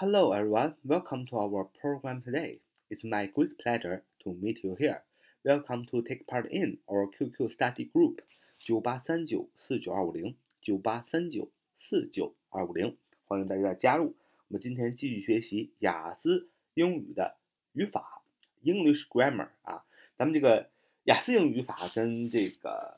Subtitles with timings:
[0.00, 0.76] Hello, everyone.
[0.82, 2.60] Welcome to our program today.
[2.88, 5.02] It's my great pleasure to meet you here.
[5.44, 8.20] Welcome to take part in our QQ study group
[8.58, 14.14] 九八三九四九二五零九八三九四九二五零，欢迎大家加入。
[14.48, 17.36] 我们今天继续学习雅思英语的
[17.74, 18.22] 语法
[18.64, 19.84] English grammar 啊。
[20.16, 20.70] 咱们这个
[21.04, 22.96] 雅思英语语法跟这个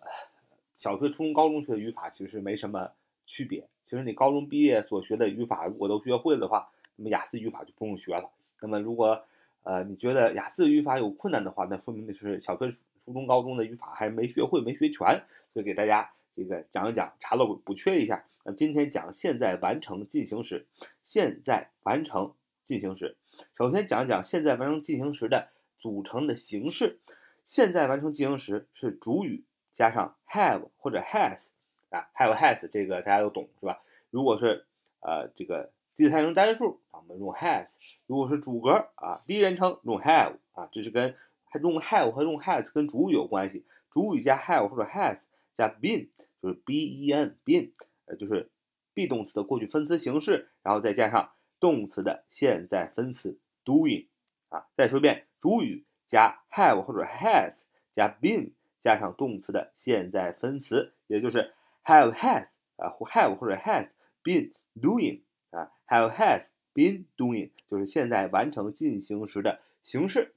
[0.77, 2.93] 小学、初中、高中学的语法其实没什么
[3.27, 3.67] 区别。
[3.83, 8.31] 其实你高中毕业所学的语法如果都学会了的话，那么雅思语法就不用学了。
[8.61, 9.25] 那么如果
[9.63, 15.25] 呃你觉得雅思语法有困难的话，那说明的是小学、初中、高中的语法还没学会、没学全。
[15.53, 18.25] 所以给大家这个讲一讲，查漏补缺一下。
[18.45, 20.67] 那今天讲现在完成进行时，
[21.05, 22.33] 现在完成
[22.65, 23.17] 进行时。
[23.57, 25.49] 首先讲一讲现在完成进行时的
[25.79, 26.99] 组成的形式。
[27.45, 29.43] 现在完成进行时是主语
[29.75, 31.47] 加上 have 或者 has
[31.91, 33.83] 啊，have has 这个大家都懂是吧？
[34.11, 34.65] 如果是
[35.01, 37.67] 呃这个第三人称单数啊，我们用 has；
[38.07, 41.15] 如果是主格啊，第一人称用 have 啊，这是跟
[41.61, 43.65] 用 have 和用 has 跟主语有关系。
[43.91, 45.19] 主语加 have 或者 has
[45.55, 46.09] 加 been
[46.41, 47.73] 就是 b e n been，
[48.07, 48.51] 呃就是
[48.95, 54.07] be 动词的过去分词形式，然后再加上动词的现在分词 doing
[54.49, 54.67] 啊。
[54.77, 55.85] 再说一遍，主语。
[56.05, 57.55] 加 have 或者 has
[57.97, 61.55] 加 been 加上动词的现在分词，也就是
[61.87, 63.89] have has 啊，have 或者 has
[64.23, 65.23] been doing
[65.53, 70.35] 啊，have has been doing 就是现在完成进行时的形式。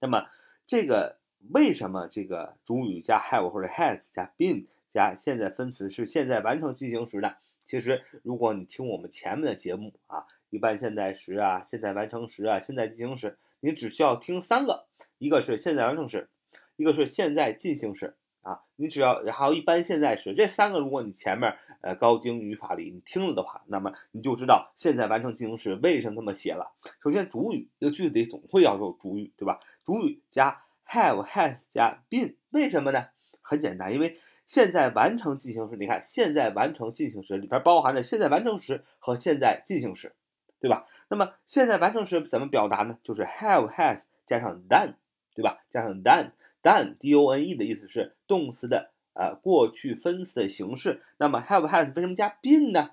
[0.00, 0.28] 那么
[0.66, 1.18] 这个
[1.50, 7.34] 为什么这个主语加 have 或者 has 加 been 加现在分词是现在完成进行时呢？
[7.66, 13.38] 其实如果你听我们前面的节目啊，一般现在时啊，现在完成时啊，现在进行时。
[13.60, 16.28] 你只需要听三个，一个是现在完成时，
[16.76, 18.60] 一个是现在进行时啊。
[18.76, 26.72] 你只要然后一般现在时这三个，如果你前面呃高精语法里你听了的话，那么你就知道现在完成进行时为什么这么写了。
[27.02, 29.58] 首先，主语一个句子里总会要有主语，对吧？
[29.84, 33.06] 主语加 have has 加 been，为什么呢？
[33.42, 40.14] 很简单，因为现在完成进行时，你看现在完成进行时里边包含着现在完成时和现在进行时，
[40.60, 40.86] 对吧？
[41.08, 42.98] 那么现在完成时怎么表达呢？
[43.02, 44.94] 就是 have has 加上 done，
[45.34, 45.64] 对吧？
[45.70, 46.30] 加上 done
[46.64, 51.02] done，done 的意思是动词的呃过去分词的形式。
[51.18, 52.90] 那么 have has 为什么加 been 呢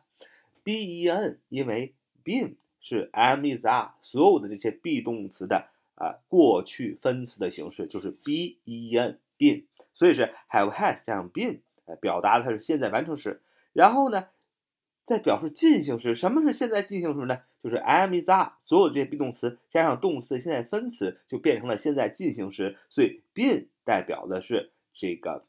[0.63, 1.93] ？b e n，因为
[2.23, 9.63] been 是 am is are 所有的这些 be 动词的啊过去分词的形式，就是 b e n been，
[9.95, 13.41] 所以是 have has 加上 been，呃，表达的它是现在完成时。
[13.73, 14.27] 然后呢？
[15.11, 17.39] 在表示进行时，什么是现在进行时呢？
[17.61, 22.77] 就是 am is are 所有这些 be 动词加上动词的现在分词就变成了现在进行时。
[22.89, 25.43] 所以 been 代表的是这个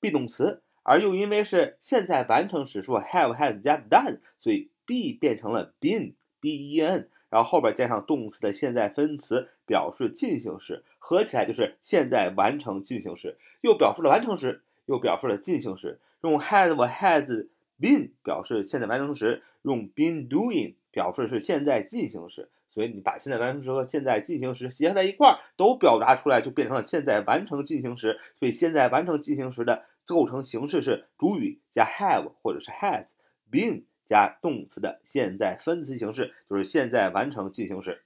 [0.00, 16.00] be 动词，而又因为是现在完成时，说 have has 加 done，所以 be 变成了 been b e n，然后后边加上动词的现在分词表示进行时，合起来就是现在完成进行时，又表示了完成时，又表示了进行时。
[16.22, 17.46] 用 has 或 has。
[17.80, 28.18] Been 表示现在完成时，用 been doing 表示是现在进行时，所以你把现在完成时和现在进行时结合在一块儿，都表达出来，就变成了现在完成进行时。
[28.38, 38.02] 所以现在完成进行时的构成形式是主语加 have 或者是 has，been 加动词的现在分词形式，就是现在完成进行时。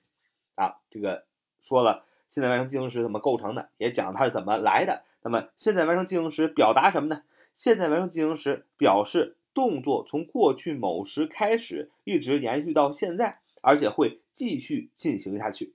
[0.54, 1.24] 啊，这个
[1.62, 5.02] 说了现在完成进行时怎么构成的，也讲它是怎么来的。
[5.22, 7.22] 那么现在完成进行时表达什么呢？
[7.54, 9.36] 现在完成进行时表示。
[9.54, 15.74] 动作从过去某时开始，一直延续到现在，而且会继续进行下去。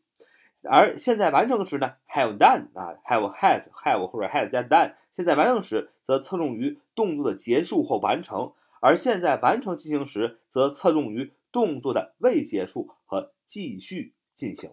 [0.64, 4.94] 而现在完成时呢，have done 啊，have has have 或者 has 加 done。
[5.12, 14.72] 现在完成时则侧重于动作的结束或完成，而现在完成进行时则侧重于动作的未结束和继续进行。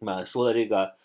[0.00, 0.96] 那么说的这个。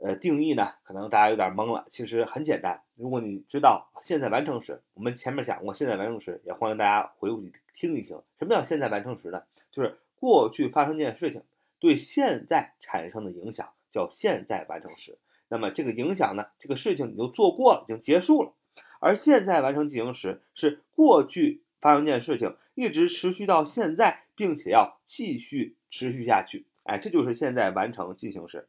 [0.00, 1.86] 呃，定义呢，可能大家有点懵了。
[1.90, 8.20] 其实很简单，如果你知道现在完成时，我们前面讲过现在完成时，也欢迎大家回过去听一听。
[8.38, 9.42] 什么叫现在完成时呢？
[9.70, 11.42] 就是过去发生件事情
[11.78, 15.16] 对现在产生的影响叫现在完成时。
[15.48, 18.52] 那么这个影响呢，这个事情你就做过了，已经结束了。
[19.00, 26.66] 而现在完成进行时是过去发生件事情一直持续到现在，并且要继续持续下去。
[26.82, 28.66] 哎，这就是现在完成进行时。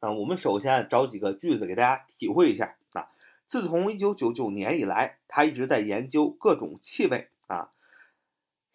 [0.00, 3.08] 啊，我们首先找几个句子给大家体会一下啊。
[3.46, 7.72] 自从一九九九年以来，他一直在研究各种气味啊。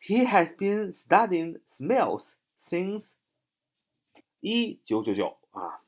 [0.01, 3.03] He has been studying smells since
[4.41, 5.79] 一九九九啊。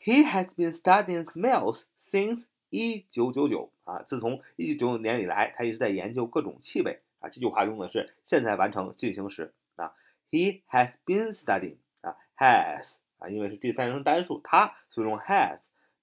[0.00, 4.02] He has been studying smells since 一九九九啊。
[4.02, 7.28] 自从一九九九年以来，他一直在研究各种气味啊。
[7.28, 9.92] 这句话用的是现在完成进行时啊。
[10.30, 15.60] He has been studying 啊，has 啊，因为是第三人称单数，他所以用 has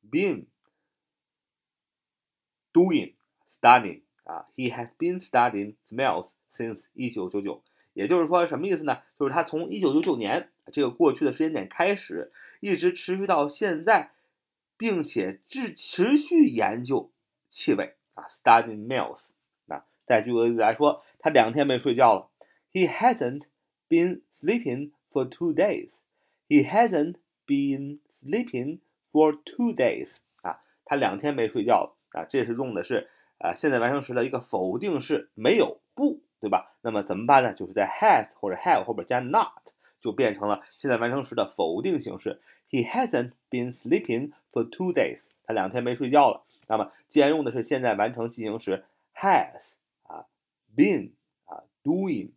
[0.10, 0.46] been
[2.74, 3.14] doing
[3.60, 4.48] studying 啊。
[4.56, 7.64] He has been studying smells since 一九九九。
[7.94, 9.04] 也就是说，什么意思呢？
[9.20, 14.14] 就是他从一九九九年这个过去的时间点开始，一直持续到现在，
[14.78, 17.12] 并且持持续研究
[17.50, 19.26] 气味啊，studying smells。
[19.68, 22.32] 啊，再举个例子来说，他两天没睡觉了。
[22.72, 23.44] He hasn't
[23.88, 25.90] been sleeping for two days.
[26.54, 27.16] He hasn't
[27.48, 30.10] been sleeping for two days.
[30.44, 32.26] 啊，他两天没睡觉了啊。
[32.30, 33.10] 这是用的是
[33.40, 36.22] 啊现在完成时的一个否定式，没有不。
[36.40, 36.76] 对吧？
[36.82, 37.54] 那么怎么办呢？
[37.54, 39.72] 就是在 has 或者 have 后边加 not，
[40.02, 42.42] 就变成了现在完成时的否定形式。
[42.70, 45.22] He hasn't been sleeping for two days。
[45.46, 46.44] 他两天没睡觉了。
[46.68, 48.84] 那么既然用的是现在完成进行时
[49.16, 49.72] ，has
[50.04, 50.26] 啊
[50.76, 51.12] ，been
[51.46, 52.32] 啊，doing，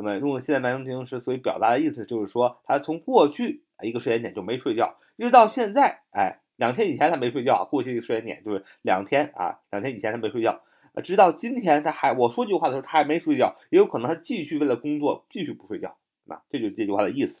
[0.00, 10.62] 那么用现在完成进行时，所以表达的意思就是说，他从过去一个时间点就没睡觉，一直到现在，哎，两天以前他没睡觉，过去一个时间点就是两天啊，两天以前他没睡觉。
[11.02, 15.96] 直到今天，他还我说句话的时候，他还没睡觉，也有可能他继续为了工作继续不睡觉，
[16.28, 17.40] 啊，这就是这句话的意思。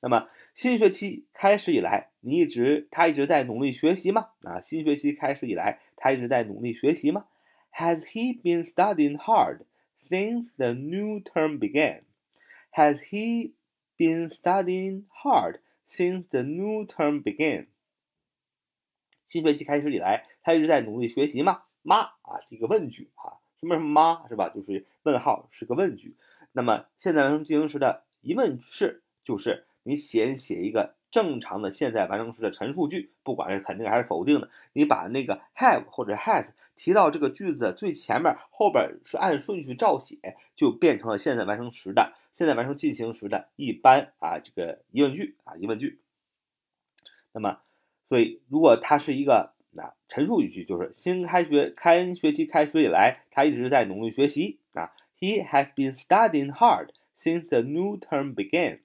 [0.00, 4.26] 那么新学期开始以来，你一直他一直在努力学习吗？
[4.42, 7.24] 啊，新学期开始以来，他一直在努力学习吗
[7.74, 9.60] ？Has he been studying hard
[10.08, 12.02] since the new term began?
[12.70, 13.52] Has he
[13.96, 17.66] been studying hard since the new term began?
[19.26, 21.62] 新学期开始以来，他一直在努力学习吗？
[21.82, 24.48] 妈啊，是一个问句啊，什么什么妈是吧？
[24.48, 26.16] 就是问号，是个问句。
[26.52, 40.18] 那么现在完成进行时的疑问式就是你先写一个正常的现在完成时的陈述句，不管是肯定还是否定的，你把那个 have 或者 has 提到这个句子的最前面，后边是按顺序照写，
[40.56, 46.00] 就变成了现在完成时的现在完成进行时的一般啊这个疑问句啊疑问句。
[47.30, 47.60] 那么，
[48.04, 54.90] 所以如果它是一个啊陈述语句就是新开学开学期开学以来，他一直在努力学习啊。
[55.20, 58.80] He has been studying hard since the new term began。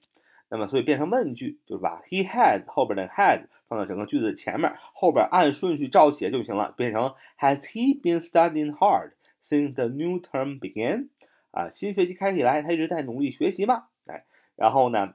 [0.52, 9.12] 那么，所以变成问句，就是把 he has 后边的 has 放到整个句子前面，后边按顺序照写就行了，变成 Has he been studying hard
[9.48, 11.08] since the new term began？
[11.52, 13.84] 啊，新学期开始以来，他一直在努力学习吗？
[14.06, 14.24] 哎，
[14.56, 15.14] 然后呢，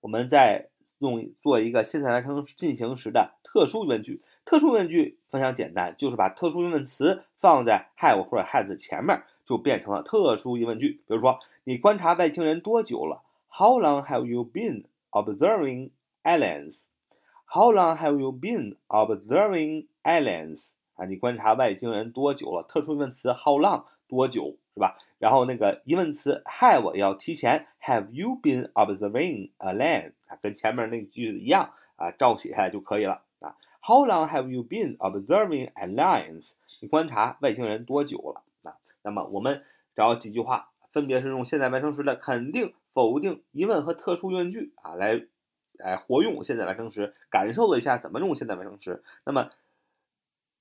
[0.00, 0.68] 我们再
[0.98, 3.34] 用做一个现在完成进行时的。
[3.44, 11.00] 特殊疑问句，特殊疑问句非常简单，就是把特殊疑问词放在 have 或者 has 前面，就变成了特殊疑问句。
[11.06, 13.22] 比如说，你观察外星人多久了
[13.58, 15.92] ？How long have you been observing
[16.22, 20.66] aliens？How long have you been observing aliens？
[20.96, 22.64] 啊，你观察外星人多久了？
[22.64, 24.98] 特殊疑问词 how long 多久是吧？
[25.18, 30.12] 然后那个疑问词 have 要提前，Have you been observing aliens？
[30.26, 33.56] 啊，跟前面那句子一样啊，照写下来就可以了啊。
[33.80, 36.50] How long have you been observing aliens？
[36.80, 38.42] 你观察外星人多久了？
[38.70, 39.64] 啊，那么我们
[39.94, 45.26] 找几句话，分别是用现在完成时的肯定、否定、疑问和特殊疑问句啊，来，
[45.74, 49.04] 来活用现在完成时，感受了一下怎么用现在完成时。
[49.26, 49.50] 那么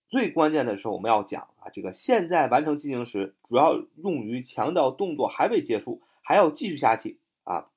[0.10, 7.70] 最关键的是我们要讲啊，这个现在完成进行时主要用于强调动作还未结束，还要继续下去啊，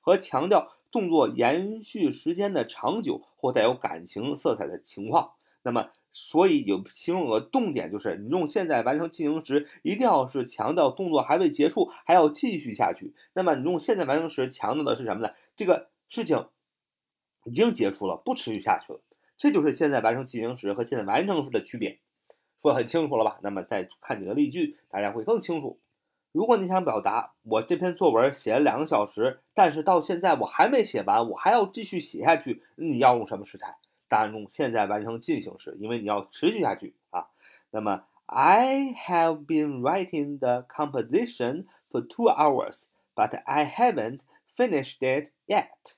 [0.00, 0.72] 和强调。
[0.92, 13.14] 动作延续时间的长久或带有感情色彩的情况，那么所以有其中有个重点，就是你用现在完成进行时，一定要是强调动作还未结束，还要继续下去。
[13.32, 15.34] 那么你用现在完成时强调的是什么呢？
[15.54, 16.48] 这个事情
[17.44, 19.00] 已经结束了，不持续下去了。
[19.36, 21.98] 这就是现在完成进行时和现在完成时的区别，
[22.60, 23.38] 说很清楚了吧？
[23.42, 25.78] 那么再看几个例句，大家会更清楚。
[26.32, 33.76] 如果你想表达我这篇作文写了两个小时，但是到现在我还没写完，我还要继续写下去，你要用什么时态？
[34.09, 37.27] 当然用现在完成进行时，因为你要持续下去啊。
[37.71, 42.77] 那么 I have been writing the composition for two hours,
[43.15, 44.19] but I haven't
[44.55, 45.95] finished it yet.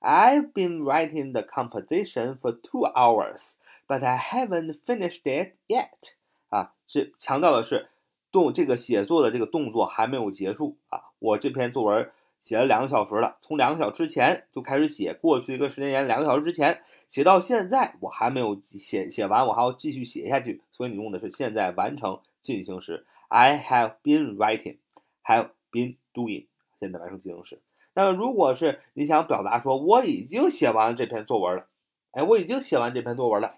[0.00, 3.40] I've been writing the composition for two hours,
[3.86, 6.14] but I haven't finished it yet.
[6.48, 7.88] 啊，是强调的是。
[8.32, 11.04] 动这个写作的这个动作还没有结束啊！
[11.20, 12.10] 我这篇作文
[12.41, 20.61] 写了两个小时了，从两个小时之前就开始写，过去一个时间点两个小时之前写到现在，我还没有写写完，我还要继续写下去。
[20.71, 26.47] 所以你用的是现在完成进行时，I have been writing，have been doing，
[26.79, 27.61] 现在完成进行时。
[27.93, 31.67] 那么如果是你想表达说我已经写完了这篇作文了，
[32.11, 33.55] 哎，我已经写完这篇作文了，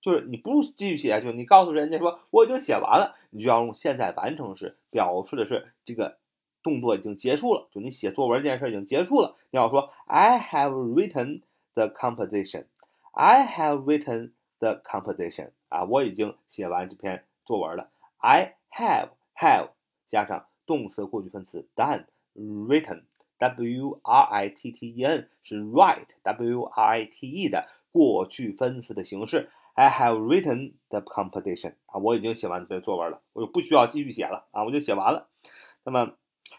[0.00, 6.18] 就是你不继续写下去，你告诉人家说我已经写完了，你就要用现在完成时表示的是这个
[6.67, 9.35] 动作已经结束了，就你写作文这件事已经结束了。
[9.51, 11.41] 你要说 I have written
[11.73, 12.65] the composition.
[13.11, 15.51] I have written the composition.
[15.69, 17.89] 啊，我已经写完这篇作文了。
[18.17, 19.69] I have have
[20.05, 23.03] 加上动词过去分词 done written
[23.37, 29.49] w r i t t e n 是 write w r i t e 的过去分词的形式。
[29.75, 35.27] I have written the composition 啊，我已经写完这篇作文了，我就不需要继续写了啊，我就写完了。
[35.83, 36.13] 那么，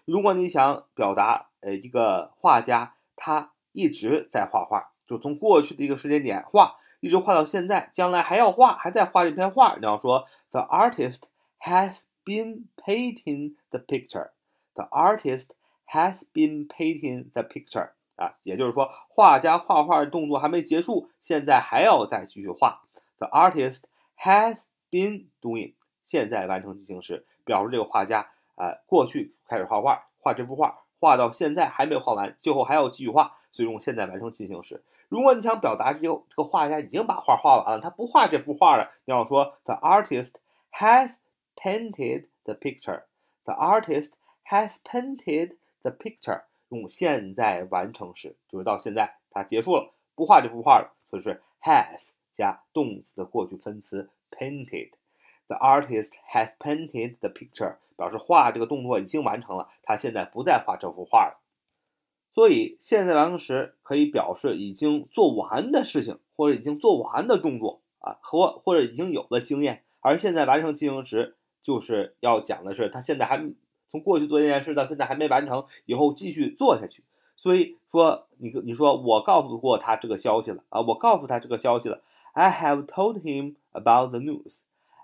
[0.05, 11.21] 如果你想表达呃一个画家他一直在画画，就从过去的一个时间点画，一直画到现在，将来还要画，还在画这篇画，你要说 The artist
[11.59, 14.29] has been painting the picture.
[14.73, 15.47] The artist
[15.87, 17.91] has been painting the picture.
[18.15, 22.81] 啊，也就是说，画家画画的动作还没结束，现在还要再继续画。
[23.17, 23.79] The artist
[24.17, 24.57] has
[24.91, 28.29] been doing 现在完成进行时，表示这个画家
[28.59, 34.83] 啊过去开始画画，画这幅画，画到现在还没画完，最后还要继续画，所以用现在完成进行时。
[35.07, 40.33] 如果你想表达这个这个画家已经把画画完了，他不画这幅画了，你要说 The artist
[40.73, 41.13] has
[41.55, 43.03] painted the picture.
[43.45, 44.09] The artist
[44.43, 46.43] has painted the picture.
[46.67, 52.09] 用现在完成时，就是到现在他结束了，不画这幅画了，所以是 has。
[52.31, 54.91] 加动词的过去分词 painted。
[55.49, 61.39] The artist has painted the picture，表示画这个动作已经完成了，他现在不再画这幅画了。
[62.31, 69.81] 所以现在完成时可以表示已经做完的事情，或者已经做完的动作啊，或或者已经有的经验。
[70.01, 73.51] 而现在完成进行时就是要讲的是他现在还
[73.87, 77.03] 从过去做这件事到现在还没完成，以后继续做下去。
[77.35, 82.03] 所以说你你说我告诉过他这个消息了啊，我告诉他这个消息了。
[82.33, 84.59] I have told him about the news.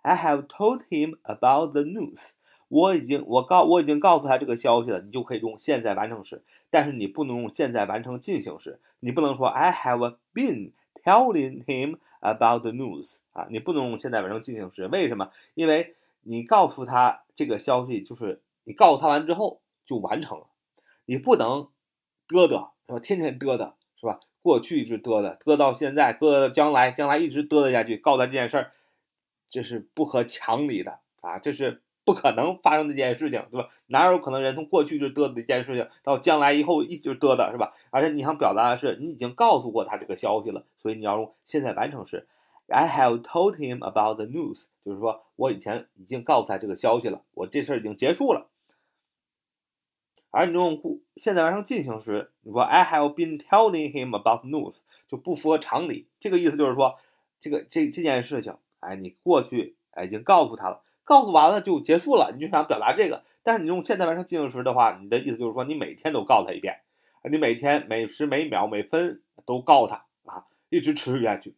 [0.05, 2.19] I have told him about the news.
[2.67, 8.79] 我已经我告我已经告诉他这个消息了，你就可以用现在完成时，但是你不能用现在完成进行时。
[8.99, 14.87] 你不能说 I have been telling him about the news 啊，你不能用现在完成进行时。
[14.87, 15.31] 为什么？
[15.55, 20.45] 因为你告诉他这个消息，就是你告诉他完之后就完成了，
[21.05, 21.69] 你不能
[22.27, 22.99] 嘚嘚是吧？
[22.99, 24.19] 天天嘚嘚是吧？
[24.43, 28.71] 过去一直嘚嘚，嘚到现在，嘚到将来，将来一直嘚嘚下去，告诉他这件事儿，
[29.49, 31.39] 这是不合常理的啊！
[31.39, 33.69] 这是不可能发生的一件事情，对吧？
[33.87, 37.73] 哪有可能人从过去就嘚的一件事情，到将来以后一直嘚的，是吧？
[37.89, 42.27] 而且你想表达的是，你已经告诉过他这个消息了，所以你要用现在完成时。
[42.67, 48.47] I have told him about the news，就是说我以前已经告诉他这个消息了，我这事儿已经结束了。
[50.31, 50.81] 而你用
[51.15, 56.07] 现在完成进行时，你说 I have been telling him about news 就不符合常理。
[56.19, 56.95] 这个意思就是说，
[57.39, 63.23] 这个这这件事情，哎，你过去哎已经告诉他了，告诉完了就结束了，你就想表达这个。
[63.43, 66.79] 但是你用现在完成进行时的话，你的意思就是说，你每天都告他一遍，
[67.29, 71.55] 你每天每时每秒每分都告他啊，一直持续下去。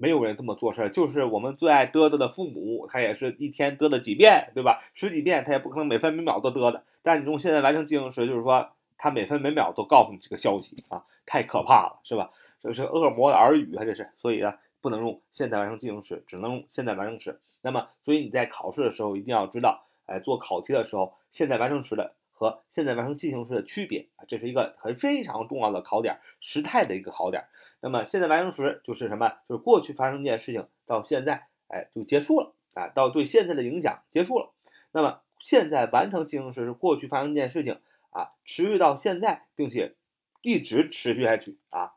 [0.00, 4.80] 没有人这么做事儿，就是我们最爱嘚嘚的父母，他也是一天嘚嘚几遍，对吧？
[4.94, 6.82] 十几遍，他也不可能每分每秒都嘚嘚。
[7.02, 12.30] 但你用现在完成进行时，就是说他每分每秒都告诉你这个消息啊，太可怕了，是吧？
[12.62, 14.08] 这是恶魔的耳语啊，这是。
[14.16, 17.40] 所以呢，不能用现在完成进行时，只能用现在完成时。
[17.60, 27.44] 那么，所以你在考试的时候一定要知道，哎，做考题的时候，现在完成时的和现在完成进行时的区别啊，这是一个很非常重要的考点，时态的一个考点。
[27.80, 29.28] 那么现在完成时就是什么？
[29.48, 34.50] 就是过去发生一件事情到现在，哎，就结束了啊，到对现在的影响结束了。
[34.92, 37.80] 那么现在完成进行时是过去发生一件事情
[38.10, 39.94] 啊，持续到现在，并且
[40.42, 41.92] 一直持续下去啊，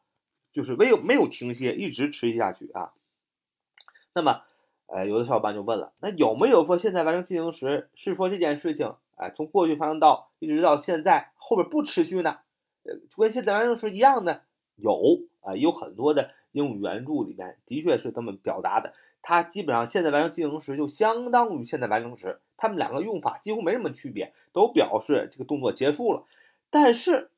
[0.51, 2.93] 就是没有没有停歇，一直持续下去啊。
[4.13, 4.41] 那么，
[4.87, 12.39] 呃，有的小伙伴就问了，那有没有说现在完成进行时是说这件事情，哎，从过去发生到一直到现在后边不持续呢？
[12.83, 14.41] 呃，跟现在完成时一样呢？
[14.75, 15.21] 有。
[15.43, 18.93] 啊，有很多的英语原著里面的确是这么表达的。
[19.23, 26.25] 它基本上现在完成进行时就相当于现在完成时，它们两个用法几乎没什么区别，都表示这个动作结束了。
[26.69, 27.31] 但是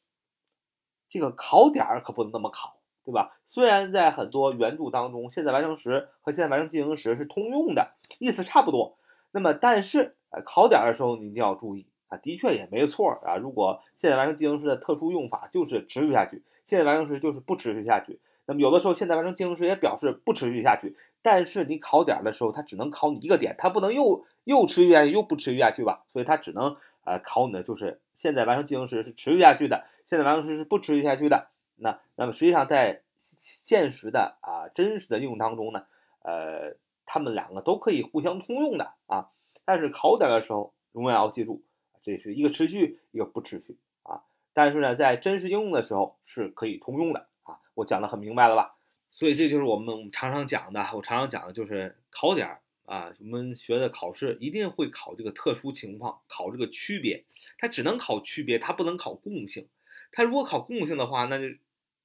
[1.07, 3.37] 这个考点可不能那么考，对吧？
[3.45, 8.97] 虽然在很多原著当中，现在完成时和现在完成进行时是通用的，意思差不多。
[9.31, 13.35] 那么，但是呃，考点的时候你一定要注意啊，的确也没错啊。
[13.35, 16.43] 如果现在完成进行时的特殊用法就是持续下去。
[16.65, 26.03] 现在完成时就是不持续下去，那么有的时候现在完成进行时也表示不持续下去，但是你考点的时候，它只能考你一个点，它不能又又持续下去又不持续下去吧？
[26.13, 31.49] 所以它只能呃考你的就是现在完成进行时是持续下去的，现在完成时是不持续下去的。
[31.83, 35.85] 那那么实际上在现实的啊真实的应用当中呢，
[36.23, 36.75] 呃，
[37.05, 39.29] 他们两个都可以互相通用的啊。
[39.65, 41.63] 但是考点的时候，永远要记住，
[42.01, 44.23] 这是一个持续，一个不持续啊。
[44.53, 47.59] 但是呢，在真实应用的时候是可以通用的啊。
[47.75, 48.75] 我讲的很明白了吧？
[49.11, 53.13] 所以这就是我们常常讲的，我常常讲的就是考点啊。
[53.19, 57.23] 我们学的考试一定会考这个特殊情况，考这个区别，
[57.59, 59.67] 它只能考区别，它不能考共性。
[60.11, 61.45] 它如果考共性的话，那就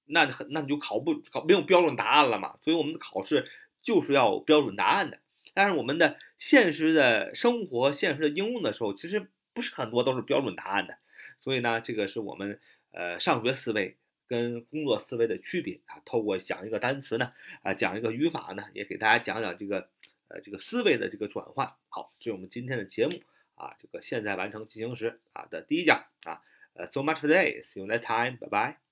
[0.09, 2.57] 那很那你就考不考没有标准答案了嘛。
[2.63, 3.49] 所以我们的考试
[3.83, 5.19] 就是要标准答案的。
[5.55, 10.99] 但是我们的现实的生活、现实的应用的时候，其实不是很多都是标准答案的。
[11.39, 12.61] 所以呢，这个是我们
[12.93, 13.97] 呃上学思维
[14.27, 16.01] 跟工作思维的区别啊。
[16.05, 19.89] 透过讲一个单词呢，啊讲一个语法呢，也给大家讲讲这个
[20.29, 21.73] 呃这个思维的这个转换。
[21.89, 23.21] 好，这是我们今天的节目
[23.57, 26.43] 啊，这个现在完成进行时啊的第一讲啊。
[26.75, 27.61] 呃，so much today.
[27.63, 28.37] See you next time.
[28.37, 28.88] Bye bye.